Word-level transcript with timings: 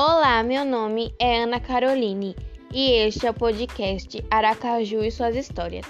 Olá, 0.00 0.44
meu 0.44 0.64
nome 0.64 1.12
é 1.18 1.42
Ana 1.42 1.58
Caroline 1.58 2.36
e 2.72 2.92
este 2.92 3.26
é 3.26 3.30
o 3.30 3.34
podcast 3.34 4.24
Aracaju 4.30 5.02
e 5.02 5.10
suas 5.10 5.34
histórias. 5.34 5.84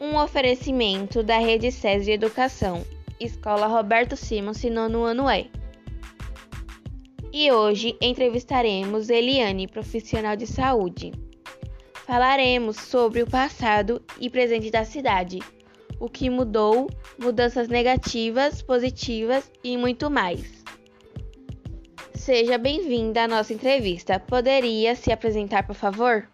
Um 0.00 0.16
oferecimento 0.16 1.24
da 1.24 1.38
Rede 1.38 1.72
SES 1.72 2.04
de 2.04 2.12
Educação, 2.12 2.84
Escola 3.18 3.66
Roberto 3.66 4.14
Simons, 4.14 4.62
nono 4.62 5.02
ano 5.02 5.28
E. 5.28 5.50
E 7.32 7.50
hoje 7.50 7.96
entrevistaremos 8.00 9.10
Eliane, 9.10 9.66
profissional 9.66 10.36
de 10.36 10.46
saúde. 10.46 11.10
Falaremos 12.06 12.76
sobre 12.76 13.22
o 13.22 13.26
passado 13.26 14.00
e 14.20 14.30
presente 14.30 14.70
da 14.70 14.84
cidade, 14.84 15.40
o 15.98 16.08
que 16.08 16.30
mudou, 16.30 16.88
mudanças 17.18 17.66
negativas, 17.66 18.62
positivas 18.62 19.50
e 19.64 19.76
muito 19.76 20.08
mais. 20.08 20.55
Seja 22.26 22.58
bem-vinda 22.58 23.22
à 23.22 23.28
nossa 23.28 23.54
entrevista. 23.54 24.18
Poderia 24.18 24.96
se 24.96 25.12
apresentar, 25.12 25.64
por 25.64 25.76
favor? 25.76 26.28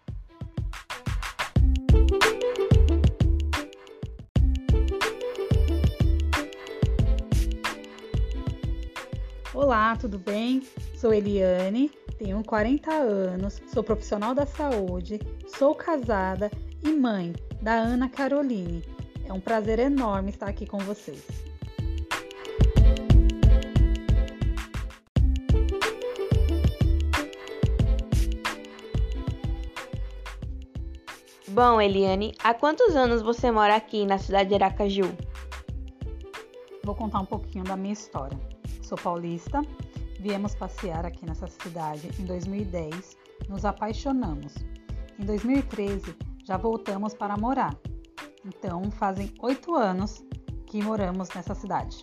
Olá, 9.53 9.95
tudo 9.97 10.19
bem? 10.19 10.63
Sou 10.97 11.13
Eliane, 11.13 11.91
tenho 12.17 12.43
40 12.43 12.91
anos, 12.91 13.61
sou 13.67 13.85
profissional 13.85 14.35
da 14.35 14.47
saúde, 14.47 15.21
sou 15.59 15.75
casada 15.75 16.51
e 16.83 16.91
mãe 16.91 17.35
da 17.61 17.75
Ana 17.75 18.09
Caroline. 18.09 18.83
É 19.27 19.33
um 19.35 19.41
prazer 19.41 19.79
enorme 19.79 20.31
estar 20.31 20.49
aqui 20.49 20.65
com 20.65 20.79
vocês. 20.79 21.52
Bom, 31.53 31.79
Eliane, 31.79 32.33
há 32.43 32.55
quantos 32.55 32.97
anos 32.97 33.21
você 33.21 33.51
mora 33.51 33.77
aqui 33.77 34.07
na 34.07 34.17
cidade 34.17 34.49
de 34.49 34.55
Aracaju? 34.55 35.15
Vou 36.83 36.95
contar 36.95 37.21
um 37.21 37.27
pouquinho 37.27 37.63
da 37.63 37.77
minha 37.77 37.93
história. 37.93 38.41
Sou 38.81 38.97
paulista, 38.97 39.61
viemos 40.19 40.55
passear 40.55 41.05
aqui 41.05 41.27
nessa 41.27 41.47
cidade 41.47 42.09
em 42.19 42.25
2010, 42.25 43.19
nos 43.51 43.67
apaixonamos. 43.67 44.55
Em 45.19 45.27
2013 45.27 46.17
já 46.43 46.57
voltamos 46.57 47.13
para 47.13 47.37
morar. 47.37 47.77
Então 48.47 48.91
fazem 48.91 49.31
oito 49.41 49.75
anos 49.75 50.25
que 50.65 50.83
moramos 50.83 51.29
nessa 51.35 51.55
cidade. 51.55 52.03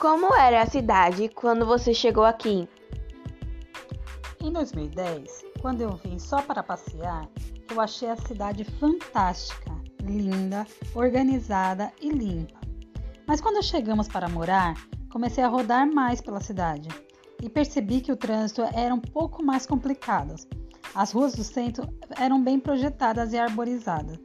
Como 0.00 0.34
era 0.34 0.62
a 0.62 0.66
cidade 0.66 1.28
quando 1.28 1.66
você 1.66 1.92
chegou 1.92 2.24
aqui? 2.24 2.66
Em 4.42 4.50
2010, 4.50 5.44
quando 5.60 5.82
eu 5.82 5.90
vim 5.96 6.18
só 6.18 6.40
para 6.40 6.62
passear, 6.62 7.28
eu 7.70 7.78
achei 7.78 8.08
a 8.08 8.16
cidade 8.16 8.64
fantástica, 8.64 9.70
linda, 10.02 10.66
organizada 10.94 11.92
e 12.00 12.08
limpa. 12.08 12.58
Mas 13.26 13.42
quando 13.42 13.62
chegamos 13.62 14.08
para 14.08 14.26
morar, 14.26 14.72
comecei 15.12 15.44
a 15.44 15.48
rodar 15.48 15.86
mais 15.86 16.22
pela 16.22 16.40
cidade 16.40 16.88
e 17.42 17.50
percebi 17.50 18.00
que 18.00 18.10
o 18.10 18.16
trânsito 18.16 18.62
era 18.72 18.94
um 18.94 19.00
pouco 19.00 19.44
mais 19.44 19.66
complicado. 19.66 20.34
As 20.94 21.12
ruas 21.12 21.34
do 21.34 21.44
centro 21.44 21.86
eram 22.18 22.42
bem 22.42 22.58
projetadas 22.58 23.34
e 23.34 23.38
arborizadas, 23.38 24.18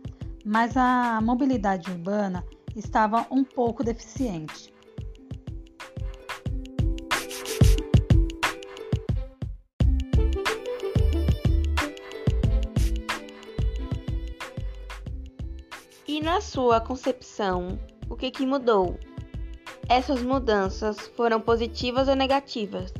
mas 0.46 0.78
a 0.78 1.20
mobilidade 1.22 1.92
urbana 1.92 2.46
estava 2.78 3.28
um 3.30 3.44
pouco 3.44 3.84
deficiente. 3.84 4.74
Na 16.36 16.42
sua 16.42 16.82
concepção, 16.82 17.80
o 18.10 18.16
que, 18.18 18.30
que 18.30 18.46
mudou? 18.46 19.00
Essas 19.88 20.22
mudanças 20.22 21.00
foram 21.16 21.40
positivas 21.40 22.10
ou 22.10 22.16
negativas? 22.16 22.94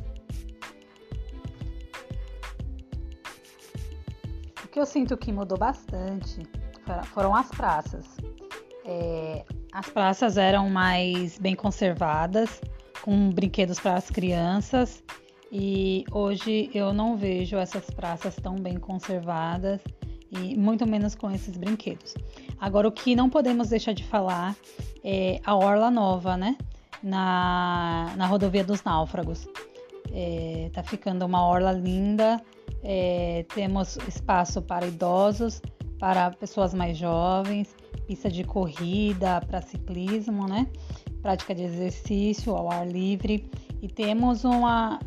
O 4.64 4.68
que 4.68 4.80
eu 4.80 4.86
sinto 4.86 5.18
que 5.18 5.30
mudou 5.30 5.58
bastante 5.58 6.48
foram 7.12 7.36
as 7.36 7.50
praças. 7.50 8.06
É, 8.86 9.44
as 9.70 9.90
praças 9.90 10.38
eram 10.38 10.70
mais 10.70 11.38
bem 11.38 11.54
conservadas, 11.54 12.62
com 13.02 13.28
brinquedos 13.28 13.78
para 13.78 13.96
as 13.96 14.08
crianças, 14.08 15.04
e 15.52 16.06
hoje 16.10 16.70
eu 16.72 16.90
não 16.94 17.18
vejo 17.18 17.58
essas 17.58 17.90
praças 17.90 18.34
tão 18.36 18.56
bem 18.56 18.78
conservadas 18.78 19.82
e 20.30 20.56
muito 20.56 20.86
menos 20.86 21.14
com 21.14 21.30
esses 21.30 21.54
brinquedos. 21.58 22.14
Agora, 22.60 22.88
o 22.88 22.92
que 22.92 23.14
não 23.14 23.28
podemos 23.28 23.68
deixar 23.68 23.92
de 23.92 24.04
falar 24.04 24.56
é 25.04 25.40
a 25.44 25.54
Orla 25.54 25.90
Nova, 25.90 26.36
né? 26.36 26.56
Na, 27.02 28.12
na 28.16 28.26
rodovia 28.26 28.64
dos 28.64 28.82
Náufragos. 28.82 29.46
É, 30.12 30.70
tá 30.72 30.82
ficando 30.82 31.26
uma 31.26 31.44
orla 31.44 31.72
linda, 31.72 32.40
é, 32.82 33.44
temos 33.54 33.96
espaço 34.08 34.62
para 34.62 34.86
idosos, 34.86 35.60
para 35.98 36.30
pessoas 36.30 36.72
mais 36.72 36.96
jovens, 36.96 37.74
pista 38.06 38.30
de 38.30 38.44
corrida, 38.44 39.40
para 39.46 39.60
ciclismo, 39.60 40.46
né? 40.46 40.66
Prática 41.20 41.54
de 41.54 41.64
exercício 41.64 42.54
ao 42.54 42.70
ar 42.70 42.86
livre 42.86 43.50
e 43.82 43.88
temos 43.88 44.44
uma 44.44 45.00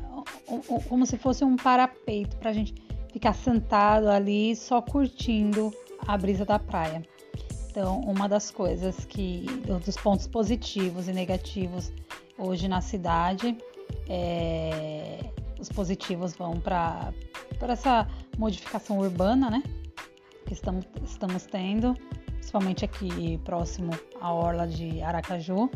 um, 0.48 0.60
como 0.82 1.06
se 1.06 1.18
fosse 1.18 1.44
um 1.44 1.56
parapeito 1.56 2.36
para 2.38 2.50
a 2.50 2.54
gente 2.54 2.74
ficar 3.12 3.34
sentado 3.34 4.10
ali 4.10 4.56
só 4.56 4.82
curtindo 4.82 5.72
a 6.08 6.18
brisa 6.18 6.46
da 6.46 6.60
praia. 6.60 7.04
Então, 7.70 8.00
uma 8.02 8.28
das 8.28 8.50
coisas 8.50 9.06
que, 9.06 9.46
dos 9.86 9.96
pontos 9.96 10.26
positivos 10.26 11.08
e 11.08 11.14
negativos 11.14 11.92
hoje 12.36 12.68
na 12.68 12.82
cidade, 12.82 13.56
é, 14.08 15.20
os 15.60 15.70
positivos 15.70 16.34
vão 16.36 16.60
para 16.60 17.14
essa 17.62 18.08
modificação 18.38 18.98
urbana, 18.98 19.52
né? 19.52 19.64
Que 20.48 20.54
estamos, 20.54 20.86
estamos 21.04 21.46
tendo, 21.46 21.96
principalmente 22.38 22.86
aqui 22.86 23.38
próximo 23.46 23.92
à 24.20 24.34
orla 24.34 24.68
de 24.68 25.02
Aracaju, 25.04 25.70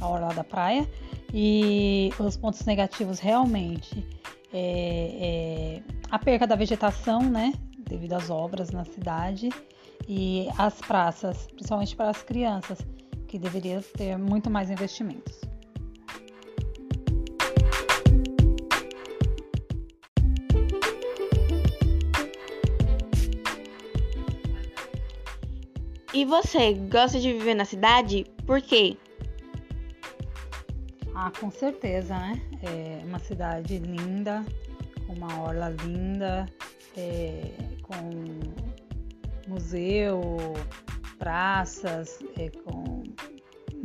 a 0.00 0.08
orla 0.08 0.32
da 0.32 0.44
praia. 0.44 0.88
E 1.32 2.10
os 2.18 2.38
pontos 2.38 2.64
negativos 2.64 3.18
realmente 3.18 4.06
é, 4.50 5.80
é 5.80 5.82
a 6.10 6.18
perca 6.18 6.46
da 6.46 6.56
vegetação, 6.56 7.20
né? 7.20 7.52
Devido 7.88 8.14
às 8.14 8.30
obras 8.30 8.70
na 8.70 8.84
cidade 8.84 9.50
e 10.08 10.48
as 10.58 10.80
praças, 10.80 11.46
principalmente 11.48 11.94
para 11.94 12.10
as 12.10 12.22
crianças, 12.22 12.78
que 13.28 13.38
deveriam 13.38 13.82
ter 13.96 14.16
muito 14.16 14.50
mais 14.50 14.70
investimentos. 14.70 15.40
E 26.12 26.24
você 26.24 26.74
gosta 26.74 27.18
de 27.18 27.32
viver 27.32 27.54
na 27.54 27.64
cidade? 27.64 28.24
Por 28.46 28.62
quê? 28.62 28.96
Ah, 31.12 31.32
com 31.40 31.50
certeza, 31.50 32.16
né? 32.16 32.40
É 32.62 33.04
uma 33.04 33.18
cidade 33.18 33.78
linda, 33.78 34.44
com 35.06 35.12
uma 35.12 35.40
orla 35.40 35.70
linda, 35.70 36.46
é, 36.96 37.50
com 37.84 38.40
museu, 39.48 40.36
praças, 41.18 42.18
é, 42.38 42.50
com 42.50 43.02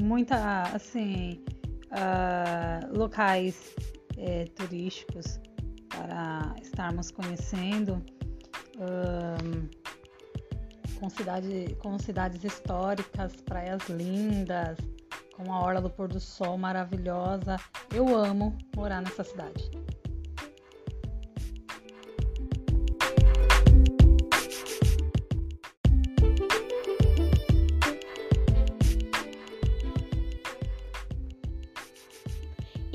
muita, 0.01 0.63
assim, 0.73 1.43
uh, 1.91 2.97
locais 2.97 3.75
é, 4.17 4.45
turísticos 4.55 5.39
para 5.89 6.55
estarmos 6.61 7.11
conhecendo. 7.11 8.03
Um, 8.79 9.67
com, 10.99 11.09
cidade, 11.09 11.77
com 11.79 11.97
cidades 11.97 12.43
históricas, 12.43 13.35
praias 13.37 13.87
lindas, 13.89 14.77
com 15.35 15.51
a 15.51 15.61
orla 15.61 15.81
do 15.81 15.89
pôr 15.89 16.07
do 16.07 16.19
sol 16.19 16.57
maravilhosa. 16.57 17.57
Eu 17.93 18.15
amo 18.15 18.57
morar 18.75 19.01
nessa 19.01 19.23
cidade. 19.23 19.69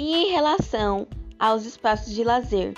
E 0.07 0.13
em 0.13 0.33
relação 0.33 1.07
aos 1.39 1.65
espaços 1.65 2.13
de 2.13 2.23
lazer, 2.23 2.75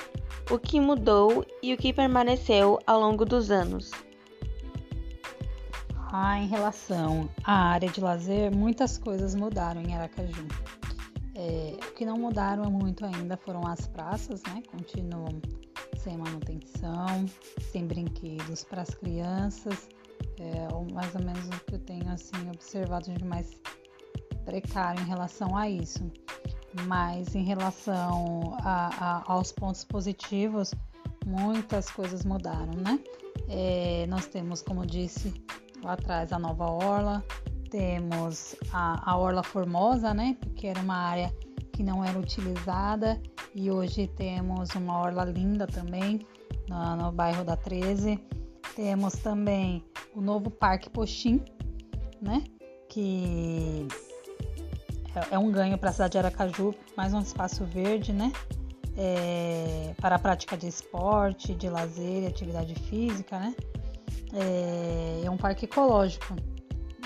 o 0.48 0.60
que 0.60 0.78
mudou 0.78 1.44
e 1.60 1.74
o 1.74 1.76
que 1.76 1.92
permaneceu 1.92 2.78
ao 2.86 3.00
longo 3.00 3.24
dos 3.24 3.50
anos? 3.50 3.90
ah, 6.12 6.38
em 6.38 6.46
relação 6.46 7.28
à 7.42 7.70
área 7.70 7.88
de 7.90 8.00
lazer, 8.00 8.54
muitas 8.54 8.96
coisas 8.96 9.34
mudaram 9.34 9.82
em 9.82 9.92
Aracaju. 9.92 10.46
É, 11.34 11.76
o 11.84 11.94
que 11.94 12.06
não 12.06 12.16
mudaram 12.16 12.70
muito 12.70 13.04
ainda 13.04 13.36
foram 13.36 13.66
as 13.66 13.88
praças, 13.88 14.40
né? 14.44 14.62
Continuam 14.70 15.42
sem 15.98 16.16
manutenção, 16.16 17.26
sem 17.72 17.88
brinquedos 17.88 18.62
para 18.62 18.82
as 18.82 18.90
crianças, 18.90 19.88
é, 20.38 20.72
ou 20.72 20.86
mais 20.92 21.12
ou 21.12 21.24
menos 21.24 21.44
o 21.48 21.64
que 21.64 21.74
eu 21.74 21.80
tenho 21.80 22.08
assim 22.08 22.48
observado 22.54 23.10
de 23.12 23.24
mais 23.24 23.60
precário 24.44 25.02
em 25.02 25.06
relação 25.06 25.56
a 25.56 25.68
isso. 25.68 26.08
Mas 26.84 27.34
em 27.34 27.42
relação 27.42 28.56
a, 28.60 28.90
a, 29.00 29.32
aos 29.32 29.52
pontos 29.52 29.84
positivos, 29.84 30.74
muitas 31.24 31.90
coisas 31.90 32.24
mudaram, 32.24 32.74
né? 32.74 33.00
É, 33.48 34.06
nós 34.08 34.26
temos, 34.26 34.62
como 34.62 34.84
disse 34.84 35.32
lá 35.82 35.94
atrás, 35.94 36.32
a 36.32 36.38
nova 36.38 36.70
orla, 36.70 37.24
temos 37.70 38.56
a, 38.72 39.10
a 39.10 39.16
orla 39.16 39.42
formosa, 39.42 40.12
né? 40.12 40.36
Que 40.54 40.66
era 40.66 40.80
uma 40.80 40.96
área 40.96 41.32
que 41.72 41.82
não 41.82 42.04
era 42.04 42.18
utilizada 42.18 43.20
e 43.54 43.70
hoje 43.70 44.06
temos 44.06 44.70
uma 44.74 44.98
orla 44.98 45.24
linda 45.24 45.66
também 45.66 46.26
no, 46.68 46.96
no 46.96 47.12
bairro 47.12 47.44
da 47.44 47.56
13. 47.56 48.18
Temos 48.74 49.14
também 49.14 49.84
o 50.14 50.20
novo 50.20 50.50
Parque 50.50 50.90
Poxim, 50.90 51.42
né? 52.20 52.44
Que 52.88 53.86
é, 55.16 55.34
é 55.34 55.38
um 55.38 55.50
ganho 55.50 55.78
para 55.78 55.90
a 55.90 55.92
cidade 55.92 56.12
de 56.12 56.18
Aracaju, 56.18 56.74
mais 56.96 57.14
um 57.14 57.20
espaço 57.20 57.64
verde, 57.64 58.12
né? 58.12 58.30
É, 58.96 59.94
para 60.00 60.16
a 60.16 60.18
prática 60.18 60.56
de 60.56 60.68
esporte, 60.68 61.54
de 61.54 61.68
lazer 61.68 62.24
e 62.24 62.26
atividade 62.26 62.74
física, 62.74 63.38
né? 63.38 63.54
É, 64.32 65.22
é 65.24 65.30
um 65.30 65.36
parque 65.36 65.64
ecológico. 65.64 66.34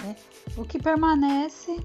Né? 0.03 0.17
O 0.57 0.65
que 0.65 0.79
permanece 0.79 1.85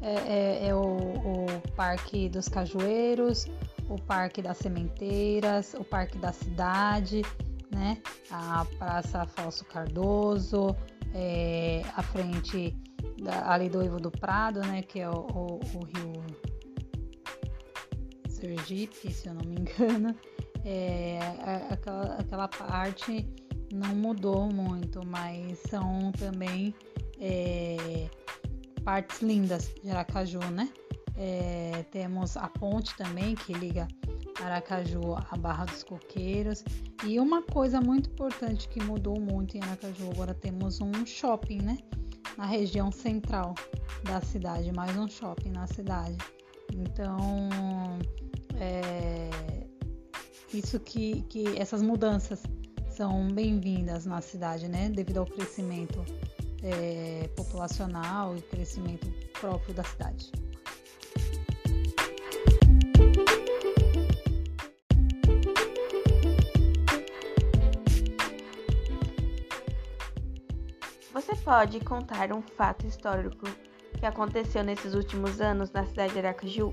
é, 0.00 0.14
é, 0.14 0.68
é 0.68 0.74
o, 0.74 0.80
o, 0.80 1.46
Parque 1.74 2.28
dos 2.28 2.48
Cajueiros, 2.48 3.46
o 3.88 4.00
Parque 4.00 4.42
das 4.42 4.58
Sementeiras, 4.58 5.74
o 5.74 5.84
Parque 5.84 6.18
da 6.18 6.32
Cidade, 6.32 7.22
né? 7.70 7.98
a 8.30 8.64
Praça 8.78 9.26
Falso 9.26 9.64
Cardoso, 9.64 10.76
é, 11.14 11.82
a 11.96 12.02
frente 12.02 12.76
da, 13.22 13.52
ali 13.52 13.68
do 13.68 13.82
Ivo 13.82 14.00
do 14.00 14.10
Prado, 14.10 14.60
né? 14.60 14.82
que 14.82 15.00
é 15.00 15.08
o, 15.08 15.14
o, 15.14 15.60
o 15.74 15.84
rio 15.84 16.24
Sergipe, 18.28 19.12
se 19.12 19.28
eu 19.28 19.34
não 19.34 19.44
me 19.44 19.56
engano. 19.60 20.14
É, 20.64 21.20
aquela, 21.70 22.16
aquela 22.16 22.48
parte 22.48 23.24
não 23.72 23.94
mudou 23.94 24.46
muito, 24.52 25.00
mas 25.06 25.58
são 25.70 26.10
também 26.12 26.74
é, 27.20 28.08
partes 28.84 29.22
lindas 29.22 29.72
de 29.82 29.90
Aracaju, 29.90 30.40
né? 30.50 30.68
É, 31.16 31.84
temos 31.90 32.36
a 32.36 32.48
ponte 32.48 32.94
também 32.96 33.34
que 33.34 33.52
liga 33.54 33.88
Aracaju 34.42 35.16
à 35.30 35.36
Barra 35.36 35.64
dos 35.64 35.82
Coqueiros. 35.82 36.62
E 37.04 37.18
uma 37.18 37.42
coisa 37.42 37.80
muito 37.80 38.10
importante 38.10 38.68
que 38.68 38.82
mudou 38.82 39.20
muito 39.20 39.56
em 39.56 39.62
Aracaju, 39.62 40.10
agora 40.12 40.34
temos 40.34 40.80
um 40.80 41.06
shopping, 41.06 41.62
né? 41.62 41.78
Na 42.36 42.44
região 42.44 42.92
central 42.92 43.54
da 44.04 44.20
cidade, 44.20 44.70
mais 44.72 44.96
um 44.96 45.08
shopping 45.08 45.50
na 45.50 45.66
cidade. 45.66 46.18
Então, 46.74 47.48
é, 48.58 49.30
isso 50.52 50.78
que, 50.78 51.22
que 51.22 51.58
essas 51.58 51.80
mudanças 51.80 52.42
são 52.90 53.28
bem-vindas 53.28 54.04
na 54.04 54.20
cidade, 54.20 54.68
né? 54.68 54.90
Devido 54.90 55.18
ao 55.18 55.26
crescimento 55.26 56.04
é, 56.62 57.28
populacional 57.36 58.36
e 58.36 58.42
crescimento 58.42 59.06
próprio 59.40 59.74
da 59.74 59.84
cidade. 59.84 60.30
Você 71.26 71.34
pode 71.42 71.80
contar 71.80 72.32
um 72.32 72.40
fato 72.40 72.86
histórico 72.86 73.46
que 73.98 74.06
aconteceu 74.06 74.62
nesses 74.62 74.94
últimos 74.94 75.40
anos 75.40 75.72
na 75.72 75.84
cidade 75.84 76.12
de 76.12 76.20
Aracaju? 76.20 76.72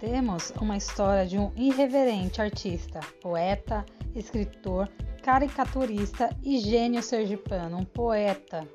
Temos 0.00 0.52
uma 0.60 0.76
história 0.76 1.24
de 1.24 1.38
um 1.38 1.52
irreverente 1.54 2.42
artista, 2.42 2.98
poeta, 3.20 3.86
escritor, 4.12 4.88
caricaturista 5.22 6.36
e 6.42 6.58
gênio 6.58 7.00
sergipano, 7.00 7.76
um 7.76 7.84
poeta. 7.84 8.66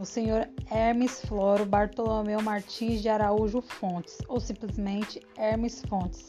O 0.00 0.04
senhor 0.04 0.48
Hermes 0.68 1.20
Floro 1.26 1.64
Bartolomeu 1.64 2.42
Martins 2.42 3.02
de 3.02 3.08
Araújo 3.08 3.62
Fontes, 3.62 4.18
ou 4.26 4.40
simplesmente 4.40 5.24
Hermes 5.36 5.80
Fontes. 5.88 6.28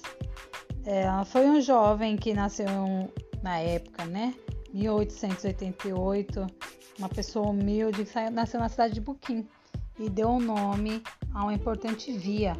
É, 0.86 1.08
foi 1.26 1.50
um 1.50 1.60
jovem 1.60 2.18
que 2.18 2.36
nasceu 2.36 2.68
na 3.42 3.58
época, 3.58 4.06
né? 4.06 4.36
1888, 4.74 6.48
uma 6.98 7.10
pessoa 7.10 7.50
humilde 7.50 8.06
que 8.06 8.30
nasceu 8.30 8.60
na 8.60 8.70
cidade 8.70 8.94
de 8.94 9.02
Buquim 9.02 9.48
e 9.98 10.10
deu 10.10 10.30
o 10.30 10.40
nome 10.40 11.02
a 11.34 11.44
uma 11.44 11.54
importante 11.54 12.12
via 12.12 12.54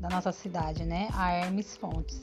da 0.00 0.08
nossa 0.08 0.32
cidade, 0.32 0.84
né? 0.84 1.08
A 1.14 1.32
Hermes 1.32 1.76
Fontes. 1.76 2.22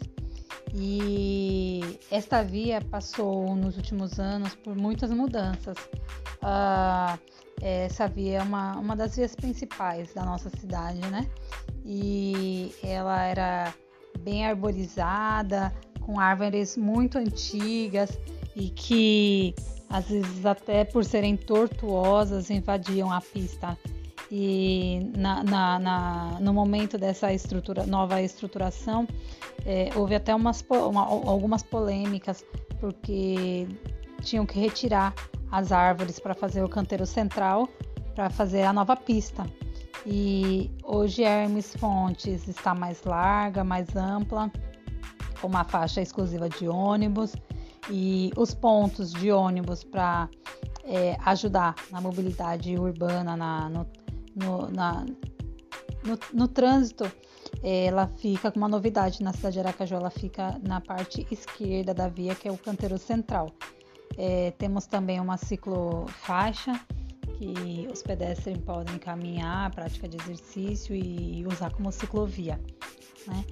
E 0.73 1.99
esta 2.11 2.43
via 2.43 2.81
passou 2.81 3.55
nos 3.55 3.77
últimos 3.77 4.19
anos 4.19 4.53
por 4.55 4.75
muitas 4.75 5.11
mudanças. 5.11 5.77
Uh, 6.41 7.19
essa 7.61 8.07
via 8.07 8.39
é 8.39 8.43
uma, 8.43 8.77
uma 8.77 8.95
das 8.95 9.15
vias 9.15 9.35
principais 9.35 10.13
da 10.13 10.23
nossa 10.23 10.49
cidade, 10.49 10.99
né? 11.09 11.27
E 11.85 12.75
ela 12.83 13.23
era 13.23 13.73
bem 14.19 14.45
arborizada, 14.45 15.73
com 16.01 16.19
árvores 16.19 16.75
muito 16.75 17.17
antigas 17.17 18.17
e 18.57 18.69
que 18.71 19.53
às 19.87 20.09
vezes 20.09 20.45
até 20.45 20.83
por 20.83 21.05
serem 21.05 21.37
tortuosas 21.37 22.49
invadiam 22.49 23.11
a 23.11 23.21
pista. 23.21 23.77
E 24.29 25.09
na, 25.15 25.43
na, 25.43 25.79
na, 25.79 26.37
no 26.41 26.53
momento 26.53 26.97
dessa 26.97 27.31
estrutura, 27.31 27.85
nova 27.85 28.21
estruturação 28.21 29.07
é, 29.65 29.89
houve 29.95 30.15
até 30.15 30.35
umas, 30.35 30.65
uma, 30.69 31.01
algumas 31.01 31.63
polêmicas 31.63 32.43
porque 32.79 33.67
tinham 34.21 34.45
que 34.45 34.59
retirar 34.59 35.13
as 35.51 35.71
árvores 35.71 36.19
para 36.19 36.33
fazer 36.33 36.63
o 36.63 36.67
canteiro 36.67 37.05
central 37.05 37.69
para 38.15 38.29
fazer 38.29 38.63
a 38.63 38.73
nova 38.73 38.95
pista. 38.95 39.45
E 40.05 40.71
hoje 40.83 41.23
Hermes 41.23 41.75
Fontes 41.75 42.47
está 42.47 42.73
mais 42.73 43.03
larga, 43.03 43.63
mais 43.63 43.95
ampla, 43.95 44.51
com 45.39 45.47
uma 45.47 45.63
faixa 45.63 46.01
exclusiva 46.01 46.49
de 46.49 46.67
ônibus 46.67 47.33
e 47.89 48.31
os 48.35 48.53
pontos 48.53 49.11
de 49.13 49.31
ônibus 49.31 49.83
para 49.83 50.29
é, 50.83 51.17
ajudar 51.25 51.75
na 51.91 52.01
mobilidade 52.01 52.77
urbana, 52.77 53.35
na, 53.35 53.69
no, 53.69 53.87
no, 54.35 54.69
na, 54.69 55.05
no, 56.03 56.19
no 56.33 56.47
trânsito, 56.47 57.09
ela 57.63 58.07
fica 58.17 58.51
com 58.51 58.59
uma 58.59 58.67
novidade 58.67 59.23
na 59.23 59.33
cidade 59.33 59.53
de 59.53 59.59
Aracaju, 59.59 59.95
ela 59.95 60.09
fica 60.09 60.59
na 60.63 60.79
parte 60.79 61.25
esquerda 61.31 61.93
da 61.93 62.07
via, 62.07 62.35
que 62.35 62.47
é 62.47 62.51
o 62.51 62.57
canteiro 62.57 62.97
central. 62.97 63.51
É, 64.17 64.51
temos 64.51 64.85
também 64.87 65.19
uma 65.19 65.37
ciclofaixa 65.37 66.79
que 67.37 67.87
os 67.91 68.01
pedestres 68.01 68.57
podem 68.59 68.97
caminhar, 68.97 69.69
prática 69.71 70.07
de 70.07 70.17
exercício 70.17 70.95
e 70.95 71.45
usar 71.45 71.71
como 71.71 71.91
ciclovia. 71.91 72.59
Né? 73.27 73.45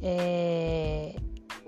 É, 0.00 1.16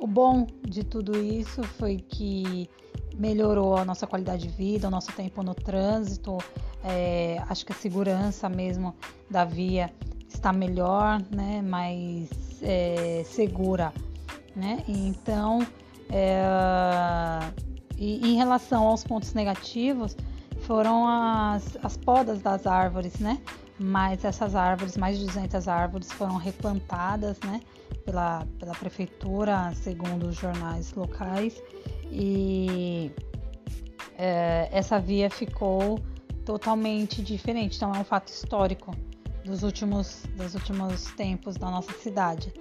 o 0.05 0.07
bom 0.07 0.47
de 0.61 0.85
tudo 0.85 1.19
isso 1.19 1.63
foi 1.63 1.97
que 1.97 2.69
melhorou 3.17 3.75
a 3.75 3.87
nossa 3.87 4.07
qualidade 4.07 4.47
de 4.47 4.55
vida, 4.55 4.87
o 4.87 4.91
nosso 4.91 5.11
tempo 5.13 5.43
no 5.43 5.55
trânsito, 5.55 6.37
é, 6.85 7.43
acho 7.49 7.65
que 7.65 7.73
a 7.73 7.75
segurança 7.75 8.47
mesmo 8.47 8.95
da 9.31 9.47
via 9.47 9.91
está 10.29 10.53
melhor, 10.53 11.23
né, 11.35 11.63
mais 11.63 12.29
é, 12.61 13.23
segura, 13.25 13.95
né? 14.55 14.85
Então, 14.87 15.67
é, 16.11 16.43
e 17.97 18.31
em 18.31 18.37
relação 18.37 18.87
aos 18.87 19.05
pontos 19.05 19.33
negativos, 19.33 20.15
foram 20.67 21.09
as, 21.09 21.79
as 21.83 21.97
podas 21.97 22.43
das 22.43 22.67
árvores, 22.67 23.19
né? 23.21 23.41
Mas 23.79 24.25
essas 24.25 24.55
árvores, 24.55 24.97
mais 24.97 25.19
de 25.19 25.27
200 25.27 25.67
árvores, 25.67 26.13
foram 26.13 26.37
replantadas, 26.37 27.39
né? 27.41 27.61
Pela, 28.05 28.47
pela 28.59 28.75
prefeitura, 28.75 29.73
segundo 29.75 30.29
os 30.29 30.37
jornais 30.37 30.93
locais, 30.93 31.61
e 32.11 33.11
é, 34.19 34.69
essa 34.71 35.01
via 35.01 35.31
ficou 35.31 35.99
totalmente 36.45 37.23
diferente. 37.23 37.77
Então 37.77 37.95
é 37.95 37.99
um 37.99 38.05
fato 38.05 38.29
histórico 38.29 38.95
dos 39.45 39.63
últimos, 39.63 40.25
dos 40.37 40.55
últimos 40.55 41.05
tempos 41.15 41.57
da 41.57 41.71
nossa 41.71 41.93
cidade. 41.95 42.53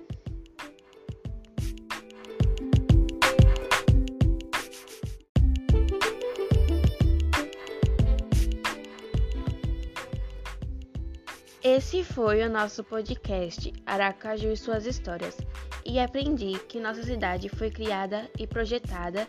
Esse 11.63 12.03
foi 12.03 12.43
o 12.43 12.49
nosso 12.49 12.83
podcast 12.83 13.71
Aracaju 13.85 14.51
e 14.51 14.57
suas 14.57 14.85
histórias. 14.85 15.37
E 15.85 15.97
aprendi 15.97 16.59
que 16.67 16.77
nossa 16.77 17.01
cidade 17.03 17.47
foi 17.47 17.71
criada 17.71 18.29
e 18.37 18.45
projetada 18.45 19.25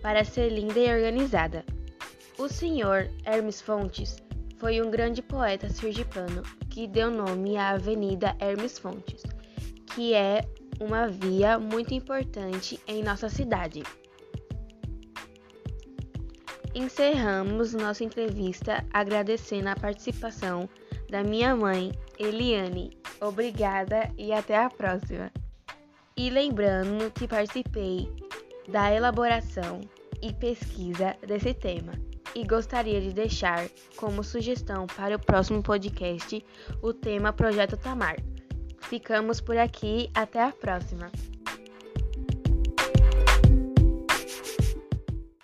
para 0.00 0.24
ser 0.24 0.48
linda 0.48 0.78
e 0.78 0.90
organizada. 0.90 1.62
O 2.38 2.48
senhor 2.48 3.10
Hermes 3.26 3.60
Fontes 3.60 4.16
foi 4.56 4.80
um 4.80 4.90
grande 4.90 5.20
poeta 5.20 5.68
sergipano 5.68 6.42
que 6.70 6.88
deu 6.88 7.10
nome 7.10 7.58
à 7.58 7.72
Avenida 7.72 8.34
Hermes 8.40 8.78
Fontes, 8.78 9.22
que 9.94 10.14
é 10.14 10.40
uma 10.80 11.06
via 11.06 11.58
muito 11.58 11.92
importante 11.92 12.80
em 12.86 13.02
nossa 13.02 13.28
cidade. 13.28 13.82
Encerramos 16.74 17.74
nossa 17.74 18.02
entrevista 18.02 18.82
agradecendo 18.90 19.68
a 19.68 19.76
participação 19.76 20.66
da 21.14 21.22
minha 21.22 21.54
mãe, 21.54 21.92
Eliane. 22.18 22.90
Obrigada 23.20 24.10
e 24.18 24.32
até 24.32 24.58
a 24.58 24.68
próxima. 24.68 25.30
E 26.16 26.28
lembrando 26.28 27.08
que 27.12 27.28
participei 27.28 28.12
da 28.68 28.92
elaboração 28.92 29.80
e 30.20 30.32
pesquisa 30.32 31.14
desse 31.24 31.54
tema 31.54 31.92
e 32.34 32.44
gostaria 32.44 33.00
de 33.00 33.12
deixar 33.12 33.68
como 33.96 34.24
sugestão 34.24 34.88
para 34.88 35.14
o 35.14 35.20
próximo 35.20 35.62
podcast 35.62 36.44
o 36.82 36.92
tema 36.92 37.32
Projeto 37.32 37.76
Tamar. 37.76 38.16
Ficamos 38.80 39.40
por 39.40 39.56
aqui, 39.56 40.10
até 40.16 40.42
a 40.42 40.50
próxima! 40.50 41.12